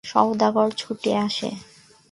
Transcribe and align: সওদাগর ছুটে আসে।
সওদাগর 0.03 0.69
ছুটে 0.71 1.11
আসে। 1.17 1.49